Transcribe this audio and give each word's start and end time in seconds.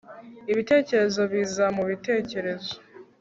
ibitekerezo 0.51 1.21
biza 1.31 1.65
mubitekerezo 1.75 2.73